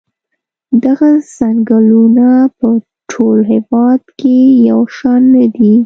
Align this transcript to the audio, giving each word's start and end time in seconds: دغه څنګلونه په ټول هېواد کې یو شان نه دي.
دغه 0.83 1.09
څنګلونه 1.37 2.27
په 2.57 2.67
ټول 3.11 3.37
هېواد 3.51 4.01
کې 4.19 4.35
یو 4.69 4.81
شان 4.97 5.21
نه 5.35 5.45
دي. 5.55 5.73